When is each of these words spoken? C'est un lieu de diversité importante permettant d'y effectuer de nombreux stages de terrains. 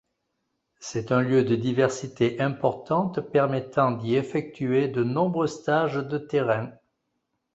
C'est 0.79 1.11
un 1.11 1.21
lieu 1.21 1.43
de 1.43 1.55
diversité 1.55 2.39
importante 2.39 3.21
permettant 3.21 3.91
d'y 3.91 4.15
effectuer 4.15 4.87
de 4.87 5.03
nombreux 5.03 5.45
stages 5.45 5.93
de 5.97 6.17
terrains. 6.17 6.71